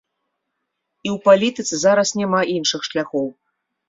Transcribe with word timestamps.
І 1.05 1.11
ў 1.15 1.17
палітыцы 1.27 1.75
зараз 1.83 2.09
няма 2.21 2.39
іншых 2.55 2.81
шляхоў. 2.89 3.27